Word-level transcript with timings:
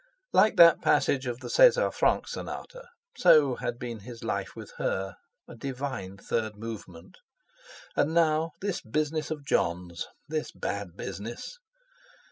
Like 0.33 0.55
that 0.55 0.81
passage 0.81 1.27
of 1.27 1.41
the 1.41 1.49
Cesar 1.51 1.91
Franck 1.91 2.27
Sonata—so 2.27 3.55
had 3.57 3.77
been 3.77 3.99
his 3.99 4.23
life 4.23 4.55
with 4.55 4.71
her, 4.79 5.13
a 5.47 5.55
divine 5.55 6.17
third 6.17 6.55
movement. 6.55 7.19
And 7.95 8.11
now 8.11 8.53
this 8.61 8.81
business 8.81 9.29
of 9.29 9.45
Jon's—this 9.45 10.53
bad 10.53 10.97
business! 10.97 11.59